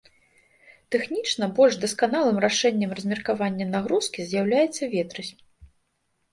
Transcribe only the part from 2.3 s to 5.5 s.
рашэннем размеркавання нагрузкі з'яўляецца ветразь.